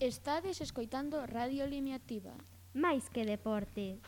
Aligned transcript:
Estades 0.00 0.60
escoitando 0.60 1.26
Radio 1.26 1.66
Limiativa. 1.66 2.30
Máis 2.70 3.10
que 3.10 3.26
deporte. 3.26 3.98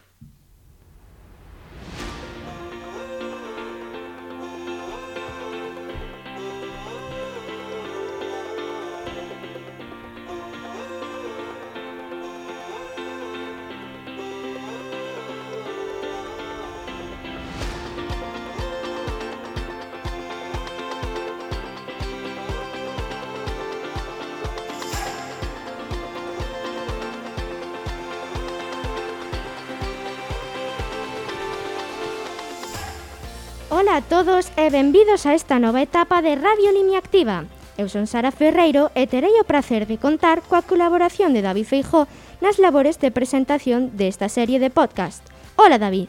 Ola 33.90 33.98
a 33.98 34.02
todos 34.02 34.52
e 34.54 34.70
benvidos 34.70 35.26
a 35.26 35.34
esta 35.34 35.58
nova 35.58 35.82
etapa 35.82 36.22
de 36.22 36.38
Radio 36.38 36.70
Limia 36.70 37.02
Activa. 37.02 37.50
Eu 37.74 37.90
son 37.90 38.06
Sara 38.06 38.30
Ferreiro 38.30 38.86
e 38.94 39.10
terei 39.10 39.34
o 39.42 39.48
placer 39.50 39.82
de 39.82 39.98
contar 39.98 40.46
coa 40.46 40.62
colaboración 40.62 41.34
de 41.34 41.42
David 41.42 41.66
Feijó 41.66 42.06
nas 42.38 42.62
labores 42.62 43.02
de 43.02 43.10
presentación 43.10 43.90
desta 43.98 44.30
serie 44.30 44.62
de 44.62 44.70
podcast. 44.70 45.26
Ola, 45.58 45.82
David. 45.82 46.06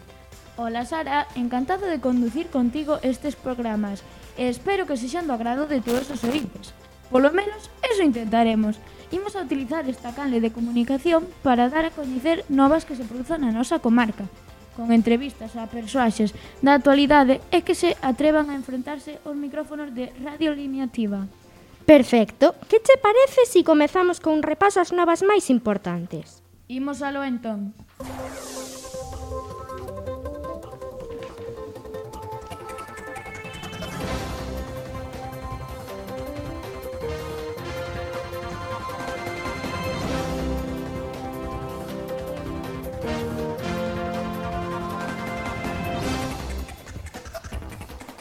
Ola, 0.61 0.85
Sara. 0.85 1.25
Encantado 1.33 1.89
de 1.89 1.97
conducir 1.97 2.53
contigo 2.53 3.01
estes 3.01 3.33
programas 3.33 4.05
e 4.37 4.45
espero 4.45 4.85
que 4.85 4.93
sexan 4.93 5.25
do 5.25 5.33
agrado 5.33 5.65
de 5.65 5.81
todos 5.81 6.05
os 6.13 6.21
ointes. 6.21 6.77
Polo 7.09 7.33
menos, 7.33 7.73
eso 7.81 8.05
intentaremos. 8.05 8.77
Imos 9.09 9.33
a 9.33 9.41
utilizar 9.41 9.89
esta 9.89 10.13
canle 10.13 10.37
de 10.37 10.53
comunicación 10.53 11.25
para 11.41 11.65
dar 11.73 11.89
a 11.89 11.95
coñecer 11.97 12.45
novas 12.45 12.85
que 12.85 12.93
se 12.93 13.09
produzan 13.09 13.41
na 13.41 13.49
nosa 13.49 13.81
comarca 13.81 14.29
con 14.75 14.91
entrevistas 14.91 15.55
a 15.55 15.67
persoaxes 15.67 16.31
da 16.63 16.77
actualidade 16.77 17.43
e 17.51 17.61
que 17.61 17.75
se 17.75 17.97
atrevan 18.01 18.49
a 18.49 18.57
enfrentarse 18.57 19.19
aos 19.23 19.35
micrófonos 19.35 19.91
de 19.91 20.11
Radio 20.23 20.55
Lineativa. 20.55 21.27
Perfecto. 21.85 22.55
Que 22.69 22.79
che 22.79 22.95
parece 23.01 23.45
se 23.45 23.59
si 23.59 23.63
comezamos 23.63 24.19
con 24.19 24.39
un 24.39 24.43
repaso 24.43 24.79
ás 24.79 24.95
novas 24.95 25.25
máis 25.27 25.51
importantes? 25.51 26.39
Imos 26.71 27.03
alo 27.03 27.25
entón. 27.27 27.75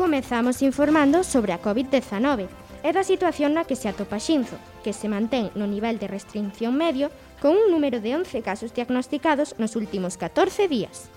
Comezamos 0.01 0.63
informando 0.63 1.23
sobre 1.25 1.53
a 1.53 1.61
COVID-19 1.61 2.49
e 2.81 2.89
da 2.89 3.05
situación 3.05 3.53
na 3.53 3.69
que 3.69 3.77
se 3.77 3.85
atopa 3.85 4.17
Xinzo, 4.17 4.57
que 4.81 4.97
se 4.97 5.13
mantén 5.13 5.53
no 5.53 5.69
nivel 5.69 6.01
de 6.01 6.09
restricción 6.09 6.73
medio 6.73 7.13
con 7.37 7.53
un 7.53 7.69
número 7.69 8.01
de 8.01 8.17
11 8.17 8.41
casos 8.41 8.73
diagnosticados 8.73 9.61
nos 9.61 9.77
últimos 9.77 10.17
14 10.17 10.73
días. 10.73 11.13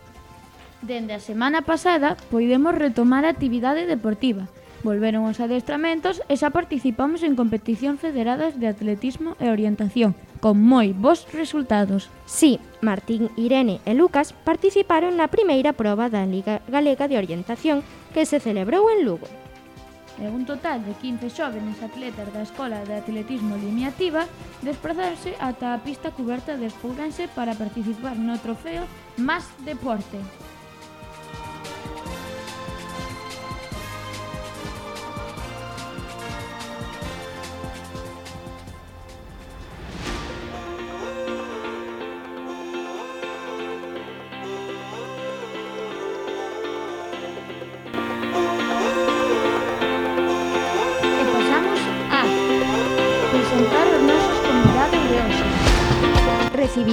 Dende 0.84 1.16
a 1.16 1.24
semana 1.24 1.64
pasada 1.64 2.20
poidemos 2.28 2.76
retomar 2.76 3.24
a 3.24 3.32
actividade 3.32 3.88
deportiva, 3.88 4.52
volveron 4.84 5.24
os 5.32 5.40
adestramentos 5.40 6.20
e 6.28 6.36
xa 6.36 6.52
participamos 6.52 7.24
en 7.24 7.40
competición 7.40 7.96
federadas 7.96 8.60
de 8.60 8.68
atletismo 8.68 9.40
e 9.40 9.48
orientación, 9.48 10.12
con 10.44 10.60
moi 10.60 10.92
bons 10.92 11.24
resultados. 11.32 12.12
Sí, 12.28 12.60
Martín, 12.84 13.32
Irene 13.40 13.80
e 13.88 13.96
Lucas 13.96 14.36
participaron 14.36 15.16
na 15.16 15.32
primeira 15.32 15.72
proba 15.72 16.12
da 16.12 16.28
Liga 16.28 16.60
Galega 16.68 17.08
de 17.08 17.16
Orientación 17.16 17.80
que 18.14 18.26
se 18.26 18.40
celebrou 18.40 18.90
en 18.90 19.06
Lugo. 19.06 19.28
E 20.22 20.30
un 20.30 20.46
total 20.46 20.86
de 20.86 20.94
15 20.94 21.34
xóvenes 21.34 21.82
atletas 21.82 22.30
da 22.30 22.46
Escola 22.46 22.86
de 22.86 23.02
Atletismo 23.02 23.58
Limiativa 23.58 24.30
desplazarse 24.62 25.34
ata 25.42 25.74
a 25.74 25.82
pista 25.82 26.14
coberta 26.14 26.54
de 26.54 26.70
Fulgense 26.70 27.26
para 27.34 27.58
participar 27.58 28.14
no 28.14 28.38
trofeo 28.38 28.86
Más 29.18 29.50
Deporte. 29.66 30.22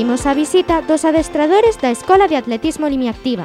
Recibimos 0.01 0.25
a 0.25 0.33
visita 0.33 0.81
dos 0.81 1.05
adestradores 1.05 1.77
da 1.77 1.91
Escola 1.91 2.27
de 2.27 2.35
Atletismo 2.35 2.89
Limiactiva. 2.89 3.45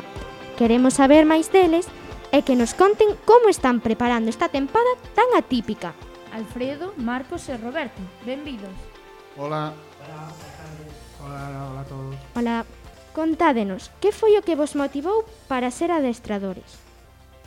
Queremos 0.55 0.95
saber 0.95 1.27
máis 1.27 1.51
deles 1.51 1.83
e 2.31 2.47
que 2.47 2.55
nos 2.55 2.71
conten 2.71 3.11
como 3.27 3.51
están 3.51 3.83
preparando 3.83 4.31
esta 4.31 4.47
tempada 4.47 4.87
tan 5.19 5.27
atípica. 5.35 5.91
Alfredo, 6.31 6.95
Marcos 6.95 7.51
e 7.51 7.59
Roberto, 7.59 7.99
benvidos. 8.23 8.71
Hola. 9.35 9.75
Hola, 11.19 11.43
hola, 11.43 11.59
hola 11.75 11.81
a 11.83 11.87
todos. 11.91 12.15
Hola. 12.39 12.63
Contádenos, 13.11 13.91
que 13.99 14.15
foi 14.15 14.39
o 14.39 14.45
que 14.47 14.55
vos 14.55 14.79
motivou 14.79 15.27
para 15.51 15.75
ser 15.75 15.91
adestradores? 15.91 16.79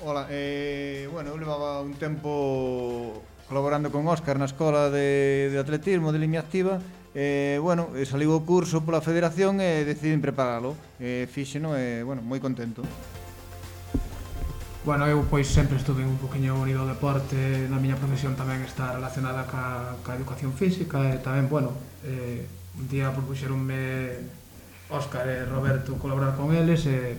Hola, 0.04 0.28
eh, 0.28 1.08
bueno, 1.08 1.32
eu 1.32 1.40
levaba 1.40 1.80
un 1.80 1.96
tempo 1.96 3.24
colaborando 3.48 3.90
con 3.90 4.04
Óscar 4.06 4.36
na 4.36 4.46
Escola 4.46 4.92
de, 4.92 5.48
de 5.50 5.58
Atletismo 5.58 6.12
de 6.12 6.20
Línea 6.20 6.44
Activa 6.44 6.78
eh, 7.14 7.58
bueno, 7.60 7.88
saliu 8.06 8.30
o 8.30 8.44
curso 8.46 8.84
pola 8.84 9.00
federación 9.02 9.58
e 9.58 9.82
deciden 9.82 10.22
preparalo. 10.22 10.76
Eh, 11.00 11.26
fixeno 11.26 11.74
e, 11.74 12.06
bueno, 12.06 12.22
moi 12.22 12.38
contento. 12.38 12.86
Bueno, 14.86 15.02
eu 15.10 15.26
pois 15.26 15.50
sempre 15.50 15.76
estuve 15.76 16.06
un 16.06 16.14
poquinho 16.22 16.54
unido 16.54 16.84
ao 16.84 16.88
deporte, 16.88 17.34
na 17.66 17.82
miña 17.82 17.98
profesión 17.98 18.38
tamén 18.38 18.62
está 18.62 18.94
relacionada 18.94 19.44
ca, 19.50 19.98
ca 20.06 20.14
educación 20.14 20.54
física 20.54 21.10
e 21.10 21.18
tamén, 21.18 21.50
bueno, 21.50 21.74
eh, 22.06 22.46
un 22.78 22.86
día 22.86 23.10
propuxeronme 23.10 24.22
Óscar 24.88 25.26
e 25.26 25.44
Roberto 25.44 25.98
colaborar 25.98 26.38
con 26.38 26.54
eles 26.54 26.86
e, 26.86 27.18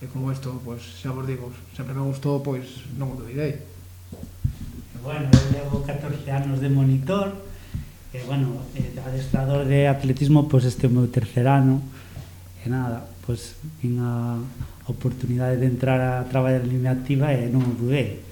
e 0.00 0.04
como 0.14 0.30
isto, 0.30 0.62
pois, 0.62 0.80
xa 0.80 1.10
vos 1.10 1.26
digo, 1.26 1.50
sempre 1.74 1.96
me 1.96 2.06
gustou, 2.06 2.38
pois 2.38 2.86
non 2.94 3.12
o 3.12 3.18
duvidei 3.18 3.73
bueno, 5.04 5.28
eu 5.28 5.44
levo 5.52 5.84
14 5.84 6.30
anos 6.32 6.64
de 6.64 6.72
monitor, 6.72 7.36
e, 8.08 8.24
bueno, 8.24 8.64
eh, 8.72 8.96
adestrador 9.04 9.68
de 9.68 9.84
atletismo, 9.86 10.48
pois 10.48 10.64
este 10.64 10.86
é 10.86 10.88
o 10.88 10.96
meu 10.96 11.12
tercer 11.12 11.44
ano, 11.44 11.84
e 12.64 12.72
nada, 12.72 13.04
pois 13.20 13.52
pues, 13.60 13.84
vin 13.84 14.00
a 14.00 14.40
oportunidade 14.88 15.60
de 15.60 15.68
entrar 15.68 16.00
a 16.00 16.24
traballar 16.24 16.64
en 16.64 16.80
línea 16.80 16.96
activa 16.96 17.36
e 17.36 17.52
non 17.52 17.60
o 17.60 17.76
dudei. 17.76 18.24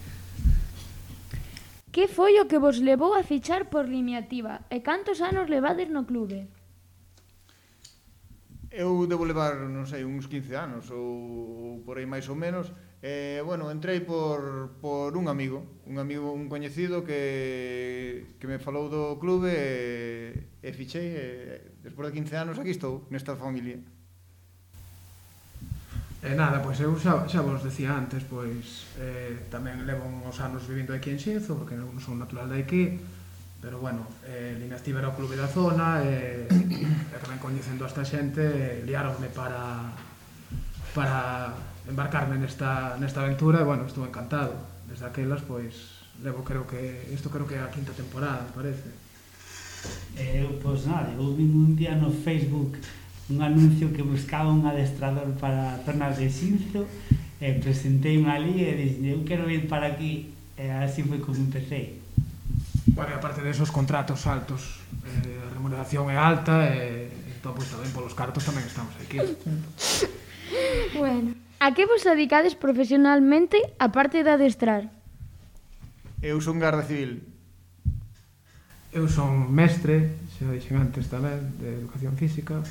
Que 1.92 2.08
foi 2.08 2.40
o 2.40 2.48
que 2.48 2.56
vos 2.56 2.80
levou 2.80 3.12
a 3.12 3.20
fichar 3.20 3.68
por 3.68 3.84
Limiativa? 3.84 4.64
e 4.72 4.80
cantos 4.80 5.20
anos 5.20 5.52
levades 5.52 5.92
no 5.92 6.08
clube? 6.08 6.48
Eu 8.72 9.04
debo 9.04 9.28
levar, 9.28 9.60
non 9.68 9.84
sei, 9.84 10.08
uns 10.08 10.24
15 10.24 10.56
anos 10.56 10.88
ou, 10.88 11.04
ou 11.04 11.84
por 11.84 12.00
aí 12.00 12.08
máis 12.08 12.24
ou 12.32 12.36
menos, 12.36 12.72
Eh, 13.04 13.42
bueno, 13.44 13.68
entrei 13.72 13.98
por, 13.98 14.78
por 14.80 15.16
un 15.16 15.26
amigo, 15.26 15.66
un 15.86 15.98
amigo, 15.98 16.30
un 16.32 16.48
coñecido 16.48 17.02
que, 17.02 18.38
que 18.38 18.46
me 18.46 18.62
falou 18.62 18.86
do 18.86 19.18
clube 19.18 19.50
e, 19.50 20.62
e 20.62 20.70
fichei, 20.70 21.10
e, 21.10 21.82
despois 21.82 22.14
de 22.14 22.22
15 22.22 22.38
anos 22.38 22.62
aquí 22.62 22.70
estou, 22.70 23.02
nesta 23.10 23.34
familia. 23.34 23.82
E 26.22 26.30
nada, 26.38 26.62
pois 26.62 26.78
eu 26.78 26.94
xa, 26.94 27.26
xa 27.26 27.42
vos 27.42 27.66
decía 27.66 27.90
antes, 27.90 28.22
pois 28.22 28.86
eh, 29.02 29.50
tamén 29.50 29.82
levo 29.82 30.06
uns 30.06 30.38
anos 30.38 30.62
vivindo 30.70 30.94
aquí 30.94 31.10
en 31.10 31.18
Xinzo, 31.18 31.58
porque 31.58 31.74
non 31.74 31.98
son 31.98 32.22
natural 32.22 32.54
de 32.54 32.62
aquí, 32.62 33.02
pero 33.58 33.82
bueno, 33.82 34.06
eh, 34.30 34.54
Linastiva 34.62 35.02
era 35.02 35.10
o 35.10 35.18
clube 35.18 35.34
da 35.34 35.50
zona, 35.50 36.06
e, 36.06 36.46
e 36.46 37.18
tamén 37.18 37.42
coñecendo 37.42 37.82
a 37.82 37.90
esta 37.90 38.06
xente, 38.06 38.86
liáronme 38.86 39.26
para 39.34 39.90
para 40.94 41.71
embarcarme 41.88 42.38
nesta, 42.38 42.96
nesta 42.98 43.22
aventura 43.22 43.60
e, 43.60 43.64
bueno, 43.64 43.86
estou 43.86 44.06
encantado. 44.06 44.54
Desde 44.86 45.06
aquelas, 45.06 45.42
pois, 45.42 46.02
levo, 46.22 46.44
creo 46.44 46.66
que, 46.66 47.08
isto 47.10 47.30
creo 47.30 47.46
que 47.46 47.54
é 47.54 47.62
a 47.62 47.70
quinta 47.70 47.92
temporada, 47.92 48.46
me 48.46 48.52
parece. 48.54 48.88
Eh, 50.16 50.44
eu, 50.44 50.58
pois 50.62 50.86
nada, 50.86 51.10
eu 51.12 51.34
vi 51.34 51.42
un 51.42 51.74
día 51.74 51.94
no 51.96 52.10
Facebook 52.10 52.78
un 53.30 53.42
anuncio 53.42 53.92
que 53.92 54.02
buscaba 54.02 54.50
un 54.50 54.66
adestrador 54.66 55.30
para 55.40 55.78
zonas 55.84 56.18
de 56.18 56.28
cinzo 56.28 56.86
e 57.40 57.58
eh, 57.58 58.18
unha 58.18 58.38
ali 58.38 58.62
e 58.62 58.72
dixen, 58.78 59.04
eu 59.08 59.20
quero 59.26 59.46
vir 59.46 59.66
para 59.66 59.90
aquí 59.90 60.30
e 60.54 60.70
así 60.70 61.02
foi 61.02 61.18
como 61.18 61.38
empecé. 61.38 61.98
Bueno, 62.94 63.16
aparte 63.16 63.42
de 63.42 63.50
esos 63.50 63.70
contratos 63.70 64.26
altos, 64.26 64.84
eh, 65.06 65.42
a 65.42 65.48
remuneración 65.50 66.06
é 66.12 66.18
alta 66.18 66.66
e 66.66 67.10
eh, 67.10 67.34
entón, 67.34 67.56
pois, 67.56 67.66
tamén 67.72 67.90
polos 67.90 68.14
cartos 68.14 68.46
tamén 68.46 68.62
estamos 68.66 68.94
aquí. 69.00 69.18
bueno. 71.02 71.34
A 71.62 71.74
que 71.78 71.86
vos 71.86 72.02
dedicades 72.02 72.58
profesionalmente 72.58 73.54
a 73.78 73.94
parte 73.94 74.26
de 74.26 74.34
adestrar? 74.34 74.90
Eu 76.18 76.42
son 76.42 76.58
garda 76.58 76.82
civil. 76.82 77.22
Eu 78.90 79.06
son 79.06 79.46
mestre, 79.46 80.10
xa 80.34 80.50
dixen 80.50 80.82
antes 80.82 81.06
tamén, 81.06 81.54
de 81.62 81.78
educación 81.78 82.18
física. 82.18 82.66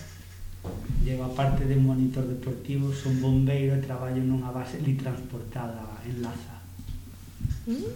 Llevo 1.07 1.23
a 1.23 1.31
parte 1.31 1.63
de 1.63 1.79
monitor 1.79 2.27
deportivo, 2.27 2.91
son 2.91 3.23
bombeiro 3.23 3.79
e 3.79 3.83
traballo 3.87 4.19
nunha 4.19 4.51
base 4.51 4.75
litransportada 4.83 5.87
en 6.03 6.19
Laza. 6.19 6.59
Mm. 7.71 7.95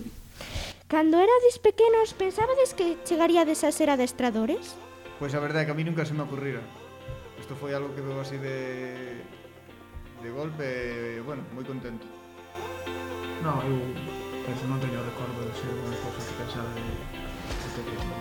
Cando 0.87 1.19
erades 1.19 1.59
pequenos, 1.59 2.15
pensabades 2.15 2.71
que 2.71 3.03
chegaríades 3.03 3.67
a 3.67 3.75
ser 3.75 3.91
adestradores? 3.91 4.79
Pois 5.19 5.35
a 5.35 5.43
verdade 5.43 5.63
é 5.63 5.65
que 5.67 5.75
a 5.75 5.77
mí 5.77 5.83
nunca 5.83 6.07
se 6.07 6.15
me 6.15 6.23
ocurrira. 6.23 6.63
Isto 7.35 7.59
foi 7.59 7.75
algo 7.75 7.91
que 7.91 7.99
veo 7.99 8.23
así 8.23 8.39
de 8.39 8.55
de 10.21 10.29
golpe, 10.31 11.21
bueno, 11.25 11.43
moi 11.51 11.63
contento. 11.63 12.05
No, 13.43 13.59
eu 13.65 13.77
penso 14.45 14.63
non 14.69 14.79
teño 14.79 15.01
recordo 15.03 15.39
de 15.43 15.53
ser 15.57 15.73
unha 15.75 15.99
cosa 15.99 16.19
que 16.23 16.33
pensaba 16.39 16.69
de, 16.71 16.85
de 16.85 17.69
pequeno. 17.75 18.15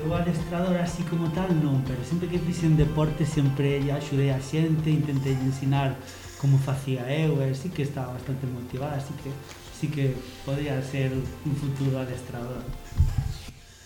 Eu 0.00 0.16
adestrador 0.16 0.76
así 0.80 1.04
como 1.04 1.28
tal 1.36 1.52
non, 1.60 1.84
pero 1.84 2.00
sempre 2.04 2.28
que 2.28 2.40
fixen 2.40 2.76
deporte 2.76 3.28
sempre 3.28 3.80
axudei 3.92 4.32
a 4.32 4.40
xente, 4.40 4.88
intentei 4.88 5.36
ensinar 5.36 5.96
como 6.40 6.56
facía 6.56 7.04
eu, 7.12 7.36
e 7.44 7.52
sí 7.52 7.68
que 7.68 7.84
estaba 7.84 8.16
bastante 8.16 8.48
motivada, 8.48 8.96
así 8.96 9.12
que 9.20 9.30
sí 9.76 9.88
que 9.92 10.16
podría 10.44 10.80
ser 10.80 11.12
un 11.12 11.54
futuro 11.56 12.00
adestrador. 12.00 12.64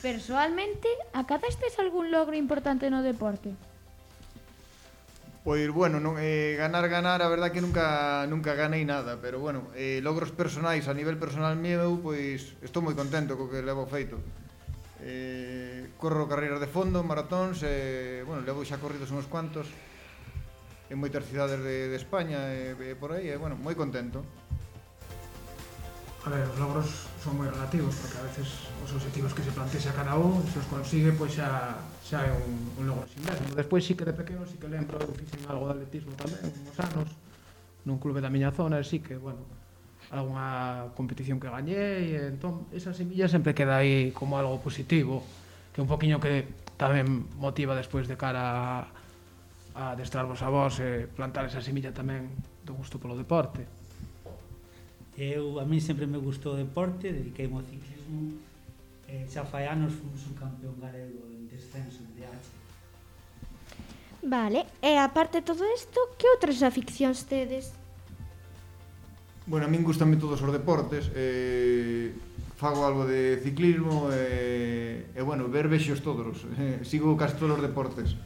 Persoalmente, 0.02 0.86
acadaste 1.12 1.66
algún 1.78 2.12
logro 2.12 2.36
importante 2.36 2.90
no 2.90 3.02
deporte? 3.02 3.56
Pois, 5.44 5.68
bueno, 5.68 6.00
non, 6.00 6.16
eh, 6.16 6.56
ganar, 6.56 6.88
ganar, 6.88 7.20
a 7.20 7.28
verdad 7.28 7.52
que 7.52 7.60
nunca 7.60 8.24
nunca 8.32 8.56
ganei 8.56 8.88
nada, 8.88 9.20
pero, 9.20 9.44
bueno, 9.44 9.68
eh, 9.76 10.00
logros 10.00 10.32
personais, 10.32 10.88
a 10.88 10.96
nivel 10.96 11.20
personal 11.20 11.52
meu, 11.52 12.00
pois, 12.00 12.56
estou 12.64 12.80
moi 12.80 12.96
contento 12.96 13.36
co 13.36 13.52
que 13.52 13.60
levo 13.60 13.84
feito. 13.84 14.16
Eh, 15.04 15.92
corro 16.00 16.24
carreiras 16.24 16.64
de 16.64 16.70
fondo, 16.72 17.04
maratóns, 17.04 17.60
eh, 17.60 18.24
bueno, 18.24 18.40
levo 18.40 18.64
xa 18.64 18.80
corridos 18.80 19.12
uns 19.12 19.28
cuantos 19.28 19.68
en 20.88 20.96
moitas 20.96 21.28
cidades 21.28 21.60
de, 21.60 21.92
de 21.92 21.96
España 22.00 22.48
e 22.48 22.72
eh, 22.80 22.96
por 22.96 23.12
aí, 23.12 23.28
e, 23.28 23.36
eh, 23.36 23.38
bueno, 23.38 23.60
moi 23.60 23.76
contento. 23.76 24.24
A 26.24 26.32
ver, 26.32 26.48
os 26.48 26.56
logros 26.56 26.88
son 27.24 27.40
moi 27.40 27.48
relativos, 27.48 27.96
porque 28.04 28.20
a 28.20 28.24
veces 28.28 28.68
os 28.84 28.92
objetivos 28.92 29.32
que 29.32 29.40
se 29.40 29.48
plantexa 29.48 29.96
cada 29.96 30.12
un, 30.20 30.44
se 30.44 30.60
os 30.60 30.68
consigue, 30.68 31.08
pois 31.16 31.32
xa, 31.32 31.80
xa 32.04 32.20
é 32.20 32.32
un, 32.36 32.68
un 32.76 32.84
logro 32.84 33.08
sinverso. 33.08 33.48
Despois 33.56 33.80
sí 33.80 33.96
que 33.96 34.04
de 34.04 34.12
pequeno, 34.12 34.44
sí 34.44 34.60
que 34.60 34.68
lembro, 34.68 35.00
fixen 35.16 35.40
algo 35.48 35.72
de 35.72 35.80
atletismo 35.80 36.12
tamén, 36.20 36.44
uns 36.44 36.78
anos, 36.84 37.08
nun 37.88 37.96
clube 37.96 38.20
da 38.20 38.28
miña 38.28 38.52
zona, 38.52 38.76
así 38.76 39.00
que, 39.00 39.16
bueno, 39.16 39.40
algunha 40.12 40.92
competición 40.92 41.40
que 41.40 41.48
gañei, 41.48 42.12
e 42.12 42.28
entón, 42.28 42.68
esa 42.76 42.92
semilla 42.92 43.24
sempre 43.24 43.56
queda 43.56 43.80
aí 43.80 44.12
como 44.12 44.36
algo 44.36 44.60
positivo, 44.60 45.24
que 45.72 45.80
un 45.80 45.88
poquinho 45.88 46.20
que 46.20 46.44
tamén 46.76 47.08
motiva 47.40 47.72
despois 47.72 48.04
de 48.04 48.20
cara 48.20 48.44
a, 48.44 48.68
a 49.72 49.82
adestrarvos 49.96 50.44
a 50.44 50.52
vos 50.52 50.76
e 50.76 51.08
plantar 51.08 51.48
esa 51.48 51.64
semilla 51.64 51.88
tamén 51.88 52.28
do 52.68 52.76
gusto 52.76 53.00
polo 53.00 53.16
deporte. 53.16 53.83
Eu, 55.16 55.60
a 55.60 55.64
mí 55.64 55.80
sempre 55.80 56.06
me 56.06 56.18
gustou 56.18 56.54
o 56.54 56.56
deporte, 56.56 57.12
dediqueime 57.12 57.54
ao 57.54 57.62
ciclismo, 57.62 58.34
eh, 59.06 59.26
xa 59.30 59.46
fai 59.46 59.70
anos 59.70 59.94
fomos 59.94 60.26
un 60.26 60.34
campeón 60.34 60.74
galego 60.82 61.30
en 61.30 61.46
descenso 61.46 62.02
de 62.18 62.26
H. 62.26 62.34
Vale, 64.26 64.66
e 64.82 64.98
aparte 64.98 65.38
de 65.38 65.46
todo 65.46 65.62
isto, 65.70 66.00
que 66.18 66.26
outras 66.34 66.58
aficións 66.66 67.22
tedes? 67.30 67.70
Bueno, 69.46 69.66
a 69.66 69.70
min 69.70 69.86
gustanme 69.86 70.18
todos 70.18 70.42
os 70.42 70.50
deportes, 70.50 71.06
eh, 71.14 72.10
fago 72.56 72.82
algo 72.82 73.06
de 73.06 73.38
ciclismo, 73.38 74.10
e, 74.10 75.12
eh, 75.14 75.20
eh, 75.20 75.22
bueno, 75.22 75.46
ver 75.46 75.68
vexos 75.70 76.02
todos, 76.02 76.42
eh, 76.58 76.82
sigo 76.82 77.14
casi 77.14 77.38
todos 77.38 77.54
os 77.54 77.62
deportes. 77.62 78.18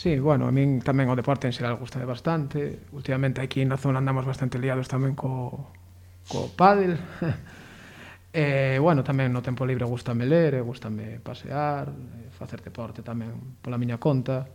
Sí, 0.00 0.18
bueno, 0.18 0.48
a 0.48 0.50
min 0.50 0.80
tamén 0.80 1.12
o 1.12 1.14
deporte 1.20 1.44
en 1.44 1.52
xeral 1.52 1.76
gusta 1.76 2.00
bastante. 2.08 2.88
Últimamente 2.96 3.44
aquí 3.44 3.60
na 3.68 3.76
zona 3.76 4.00
andamos 4.00 4.24
bastante 4.24 4.56
liados 4.56 4.88
tamén 4.88 5.12
co, 5.12 5.76
co 6.24 6.48
pádel. 6.56 6.96
e, 8.32 8.40
eh, 8.40 8.76
bueno, 8.80 9.04
tamén 9.04 9.28
no 9.28 9.44
tempo 9.44 9.68
libre 9.68 9.84
gustame 9.84 10.24
ler, 10.24 10.56
e 10.56 10.64
gustame 10.64 11.20
pasear, 11.20 11.92
eh, 11.92 12.32
facer 12.32 12.64
deporte 12.64 13.04
tamén 13.04 13.60
pola 13.60 13.76
miña 13.76 14.00
conta. 14.00 14.48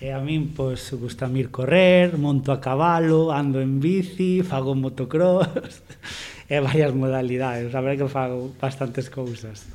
E 0.00 0.16
a 0.16 0.20
min, 0.24 0.56
pois, 0.56 0.88
gusta 0.96 1.28
ir 1.36 1.52
correr, 1.52 2.16
monto 2.16 2.56
a 2.56 2.64
cabalo, 2.64 3.36
ando 3.36 3.60
en 3.60 3.84
bici, 3.84 4.40
fago 4.40 4.72
motocross... 4.72 5.84
e 6.48 6.56
varias 6.64 6.96
modalidades, 6.96 7.76
a 7.76 7.84
ver 7.84 8.00
que 8.00 8.08
fago 8.08 8.48
bastantes 8.56 9.12
cousas. 9.12 9.68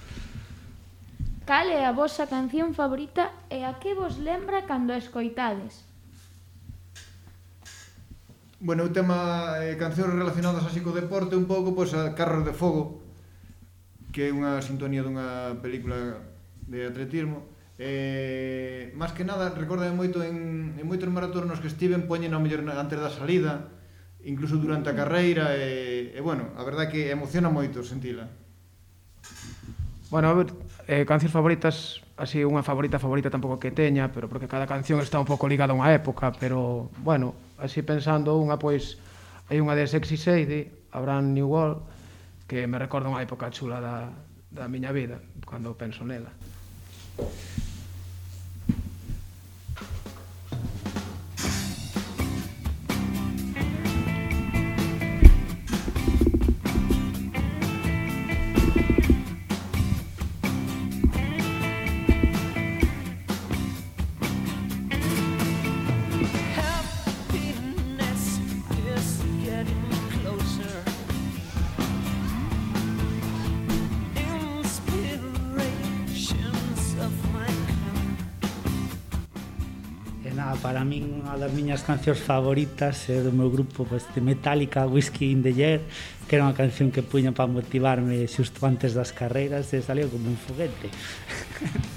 Cal 1.43 1.67
é 1.67 1.83
a 1.83 1.91
vosa 1.91 2.23
canción 2.31 2.71
favorita 2.71 3.35
e 3.51 3.67
a 3.67 3.75
que 3.75 3.91
vos 3.91 4.15
lembra 4.15 4.63
cando 4.63 4.95
a 4.95 5.01
escoitades? 5.03 5.83
Bueno, 8.63 8.87
o 8.87 8.95
tema 8.95 9.59
eh, 9.59 9.75
cancións 9.75 10.15
relacionadas 10.15 10.63
así 10.63 10.79
co 10.79 10.95
deporte 10.95 11.35
un 11.35 11.43
pouco, 11.43 11.75
pois 11.75 11.91
a 11.91 12.15
Carros 12.15 12.47
de 12.47 12.55
Fogo, 12.55 13.03
que 14.15 14.31
é 14.31 14.31
unha 14.31 14.63
sintonía 14.63 15.03
dunha 15.03 15.59
película 15.59 16.23
de 16.63 16.87
atletismo. 16.87 17.43
Eh, 17.75 18.95
máis 18.95 19.11
que 19.11 19.27
nada, 19.27 19.51
recorda 19.51 19.91
moito 19.91 20.23
en, 20.23 20.79
en 20.79 20.85
moitos 20.87 21.11
maratonos 21.11 21.59
que 21.59 21.67
estiven 21.67 22.07
poñen 22.07 22.31
ao 22.31 22.39
mellor 22.39 22.63
antes 22.71 22.95
da 22.95 23.11
salida, 23.11 23.67
incluso 24.23 24.63
durante 24.63 24.87
a 24.87 24.95
carreira, 24.95 25.59
e, 25.59 26.15
e 26.15 26.19
bueno, 26.23 26.55
a 26.55 26.63
verdade 26.63 26.87
que 26.87 27.11
emociona 27.11 27.51
moito 27.51 27.83
sentila. 27.83 28.31
Bueno, 30.07 30.31
a 30.31 30.39
ver, 30.39 30.55
Eh, 30.85 31.07
cancións 31.07 31.31
favoritas, 31.31 32.03
así 32.19 32.43
unha 32.43 32.59
favorita 32.59 32.99
favorita 32.99 33.31
tampouco 33.31 33.55
que 33.55 33.71
teña, 33.71 34.11
pero 34.11 34.27
porque 34.27 34.51
cada 34.51 34.67
canción 34.67 34.99
está 34.99 35.15
un 35.15 35.23
pouco 35.23 35.47
ligada 35.47 35.71
a 35.71 35.79
unha 35.79 35.95
época, 35.95 36.35
pero 36.35 36.91
bueno, 36.99 37.39
así 37.55 37.79
pensando 37.87 38.35
unha 38.35 38.59
pois 38.59 38.99
hai 39.47 39.63
unha 39.63 39.79
de 39.79 39.87
Sexy 39.87 40.19
Sadie, 40.19 40.91
Abraham 40.91 41.39
World, 41.39 41.79
que 42.51 42.67
me 42.67 42.75
recorda 42.75 43.07
unha 43.07 43.23
época 43.23 43.47
chula 43.47 43.79
da, 43.79 44.11
da 44.51 44.67
miña 44.67 44.91
vida, 44.91 45.23
cando 45.47 45.71
penso 45.79 46.03
nela. 46.03 46.35
para 80.63 80.87
min 80.87 81.19
unha 81.19 81.35
das 81.35 81.51
miñas 81.51 81.83
cancións 81.83 82.23
favoritas 82.23 83.11
é 83.11 83.19
do 83.19 83.35
meu 83.35 83.51
grupo 83.51 83.83
pues, 83.83 84.07
de 84.15 84.23
Metallica, 84.23 84.87
Whiskey 84.87 85.35
in 85.35 85.43
the 85.43 85.51
Year, 85.51 85.83
que 86.23 86.39
era 86.39 86.47
unha 86.47 86.55
canción 86.55 86.87
que 86.87 87.03
puña 87.03 87.35
para 87.35 87.51
motivarme 87.51 88.23
xusto 88.31 88.63
antes 88.63 88.95
das 88.95 89.11
carreiras 89.11 89.75
e 89.75 89.83
salió 89.83 90.07
como 90.07 90.31
un 90.31 90.39
foguete. 90.39 90.87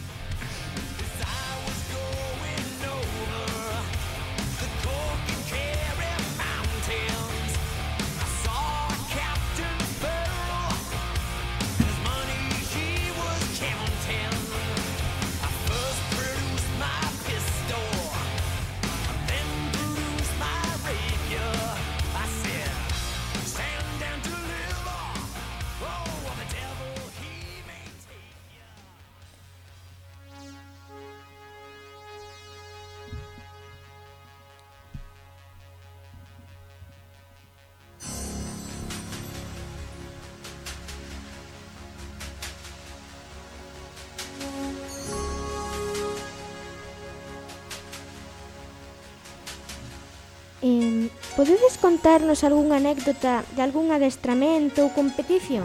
Eh, 50.67 51.07
podedes 51.39 51.79
contarnos 51.79 52.43
algunha 52.43 52.83
anécdota 52.83 53.47
de 53.55 53.63
algún 53.63 53.95
adestramento 53.95 54.83
ou 54.83 54.91
competición? 54.91 55.63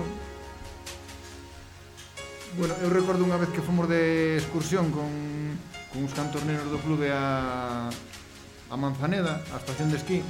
Bueno, 2.54 2.78
eu 2.86 2.94
recordo 2.94 3.26
unha 3.26 3.42
vez 3.42 3.50
que 3.50 3.66
fomos 3.66 3.90
de 3.90 4.38
excursión 4.38 4.94
con, 4.94 5.10
con 5.90 6.06
uns 6.06 6.14
cantorneros 6.14 6.70
do 6.70 6.78
clube 6.86 7.10
a, 7.10 7.90
a 8.70 8.76
Manzaneda, 8.78 9.42
a 9.50 9.58
estación 9.58 9.90
de 9.90 9.98
esquí. 9.98 10.22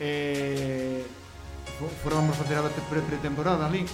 Eh, 0.00 1.04
forábamos 2.00 2.32
facer 2.40 2.56
a 2.56 2.64
pre 2.64 3.04
pretemporada 3.04 3.68
ali. 3.68 3.84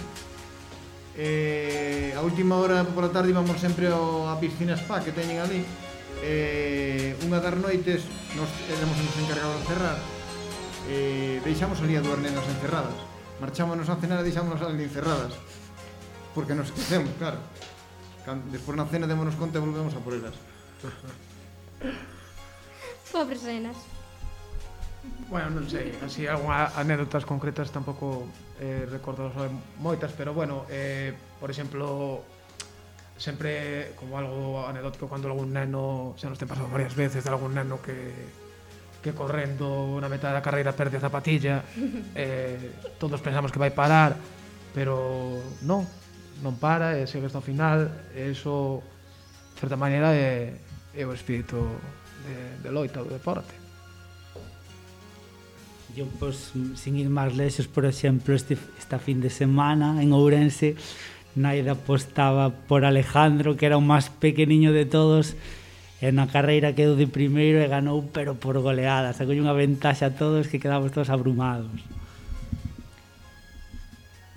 Eh, 1.19 2.15
a 2.15 2.23
última 2.23 2.55
hora 2.55 2.87
pola 2.87 3.11
tarde 3.11 3.35
íbamos 3.35 3.59
sempre 3.59 3.91
ao, 3.91 4.31
a 4.31 4.39
piscina 4.39 4.79
spa 4.79 5.03
que 5.03 5.11
teñen 5.11 5.43
ali 5.43 5.59
eh, 6.21 7.15
unha 7.25 7.39
das 7.39 7.55
noites 7.57 8.05
nos 8.35 8.49
éramos 8.67 8.97
nos 8.97 9.15
encargados 9.21 9.57
de 9.61 9.65
cerrar 9.69 9.99
eh, 10.89 11.41
deixamos 11.45 11.79
ali 11.81 11.95
a 11.95 12.01
dúas 12.01 12.19
nenas 12.19 12.45
encerradas. 12.49 12.97
Marchámonos 13.39 13.87
a 13.87 13.95
cenar 14.01 14.19
e 14.19 14.27
deixámonos 14.27 14.59
ali 14.65 14.83
encerradas. 14.83 15.37
Porque 16.33 16.57
nos 16.57 16.73
esquecemos, 16.73 17.13
claro. 17.21 17.37
Despois 18.51 18.77
na 18.77 18.85
cena 18.89 19.07
démonos 19.07 19.37
conta 19.37 19.57
e 19.57 19.63
volvemos 19.63 19.93
a 19.93 20.01
por 20.01 20.13
elas. 20.17 20.35
Pobres 23.13 23.45
nenas 23.45 23.77
Bueno, 25.31 25.61
non 25.61 25.65
sei, 25.65 25.95
así 26.03 26.27
algunha 26.27 26.75
anécdotas 26.75 27.23
concretas 27.23 27.71
tampouco 27.71 28.27
eh, 28.59 28.83
recordo 28.89 29.31
moitas, 29.79 30.11
pero 30.11 30.35
bueno, 30.35 30.67
eh, 30.67 31.15
por 31.39 31.47
exemplo, 31.49 32.21
sempre 33.19 33.91
como 33.99 34.17
algo 34.17 34.65
anecdótico 34.65 35.11
cando 35.11 35.27
algún 35.27 35.51
neno, 35.51 36.15
xa 36.15 36.31
nos 36.31 36.39
ten 36.39 36.47
pasado 36.47 36.71
varias 36.71 36.95
veces 36.95 37.21
de 37.21 37.29
algún 37.29 37.53
neno 37.53 37.83
que 37.83 38.47
que 38.99 39.15
correndo 39.15 39.95
na 40.03 40.11
metade 40.11 40.35
da 40.35 40.43
carreira 40.43 40.75
perde 40.75 40.99
a 40.99 41.03
zapatilla, 41.03 41.63
eh, 42.15 42.59
todos 42.99 43.23
pensamos 43.23 43.51
que 43.51 43.59
vai 43.59 43.71
parar, 43.71 44.19
pero 44.75 45.39
non, 45.63 45.87
non 46.43 46.59
para, 46.59 46.99
e 46.99 47.07
segue 47.07 47.31
hasta 47.31 47.39
o 47.39 47.45
final, 47.45 47.87
e 48.11 48.31
iso, 48.31 48.83
de 49.55 49.57
certa 49.59 49.79
maneira, 49.79 50.11
é, 50.11 50.51
é 50.91 51.03
o 51.07 51.15
espírito 51.15 51.63
de, 52.27 52.59
de 52.59 52.69
loita 52.71 52.99
do 52.99 53.07
deporte. 53.07 53.55
Yo, 55.95 56.05
pues, 56.19 56.53
sin 56.75 56.99
ir 56.99 57.09
máis 57.09 57.33
lexos, 57.33 57.65
por 57.71 57.87
exemplo, 57.87 58.35
este, 58.35 58.59
esta 58.77 58.99
fin 58.99 59.23
de 59.23 59.31
semana 59.31 60.03
en 60.03 60.11
Ourense, 60.11 60.75
Naida 61.35 61.77
apostaba 61.77 62.49
por 62.49 62.85
Alejandro, 62.85 63.57
que 63.57 63.69
era 63.69 63.77
o 63.77 63.83
máis 63.83 64.09
pequeniño 64.09 64.73
de 64.73 64.89
todos, 64.89 65.37
e 66.01 66.09
na 66.15 66.31
carreira 66.31 66.71
quedou 66.73 66.95
de 66.95 67.05
primeiro 67.05 67.59
e 67.59 67.67
ganou, 67.67 68.07
pero 68.09 68.39
por 68.39 68.57
goleada. 68.57 69.11
Sacou 69.11 69.35
unha 69.35 69.53
ventaxa 69.53 70.09
a 70.09 70.15
todos 70.15 70.47
que 70.47 70.57
quedamos 70.57 70.89
todos 70.95 71.11
abrumados. 71.11 71.75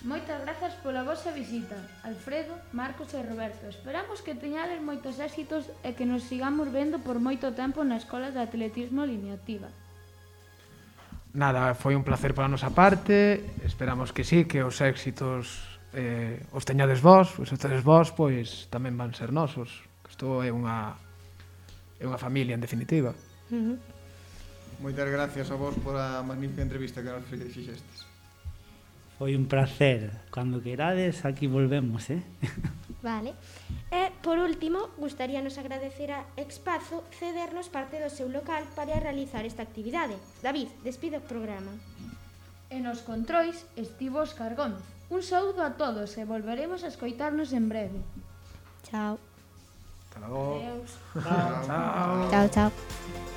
Moitas 0.03 0.43
grazas 0.43 0.75
pola 0.83 1.07
vosa 1.07 1.31
visita, 1.31 1.79
Alfredo, 2.03 2.59
Marcos 2.75 3.15
e 3.15 3.23
Roberto. 3.23 3.71
Esperamos 3.71 4.19
que 4.19 4.35
teñades 4.35 4.83
moitos 4.83 5.23
éxitos 5.23 5.71
e 5.87 5.95
que 5.95 6.03
nos 6.03 6.27
sigamos 6.27 6.75
vendo 6.75 6.99
por 6.99 7.23
moito 7.23 7.55
tempo 7.55 7.87
na 7.87 8.03
Escola 8.03 8.35
de 8.35 8.43
Atletismo 8.43 9.07
Limiativa. 9.07 9.71
Nada, 11.33 11.79
foi 11.79 11.95
un 11.95 12.05
placer 12.05 12.35
para 12.35 12.51
a 12.51 12.53
nosa 12.53 12.75
parte. 12.75 13.47
Esperamos 13.63 14.11
que 14.11 14.27
sí, 14.27 14.45
que 14.45 14.67
os 14.67 14.83
éxitos 14.83 15.72
eh, 15.93 16.41
os 16.53 16.65
teñades 16.65 17.01
vós, 17.01 17.33
pois 17.37 17.49
os 17.53 17.61
tedes 17.61 17.85
vós, 17.85 18.13
pois 18.13 18.67
tamén 18.73 18.97
van 18.97 19.13
ser 19.13 19.33
nosos. 19.33 19.85
Isto 20.09 20.41
é 20.45 20.53
unha 20.53 20.97
é 22.01 22.05
unha 22.09 22.19
familia 22.19 22.57
en 22.57 22.63
definitiva. 22.65 23.15
Uh 23.53 23.77
-huh. 23.77 23.77
Moitas 24.83 25.07
gracias 25.07 25.47
a 25.53 25.57
vós 25.57 25.79
por 25.79 25.95
a 25.95 26.25
magnífica 26.27 26.67
entrevista 26.67 27.05
que 27.05 27.13
nos 27.13 27.25
fixestes. 27.29 28.13
Foi 29.23 29.39
un 29.39 29.47
placer. 29.47 30.11
Cando 30.35 30.59
querades, 30.59 31.23
aquí 31.23 31.47
volvemos, 31.47 32.11
eh? 32.11 32.27
Vale. 33.07 33.35
E, 33.91 34.11
por 34.23 34.39
último, 34.39 34.91
gustaríanos 34.99 35.59
agradecer 35.59 36.11
a 36.11 36.27
Expazo 36.35 37.07
cedernos 37.15 37.71
parte 37.71 38.03
do 38.03 38.11
seu 38.11 38.27
local 38.27 38.67
para 38.75 38.99
realizar 38.99 39.47
esta 39.47 39.63
actividade. 39.63 40.19
David, 40.43 40.71
despide 40.83 41.23
o 41.23 41.27
programa. 41.27 41.71
En 42.71 42.91
os 42.91 43.07
controis 43.07 43.63
estivo 43.79 44.19
Óscar 44.19 44.59
Gómez. 44.59 44.83
Un 45.13 45.23
saúdo 45.23 45.61
a 45.61 45.77
todos 45.77 46.17
e 46.17 46.25
volveremos 46.25 46.81
a 46.85 46.89
escoitarnos 46.89 47.53
en 47.53 47.69
breve. 47.69 48.01
Chao. 48.89 49.21
Hasta 50.09 50.25
logo. 50.25 50.57
Adeus. 50.57 50.93
Chao, 51.13 51.61
chao. 51.69 52.31
Chao, 52.33 52.49
chao. 52.49 53.32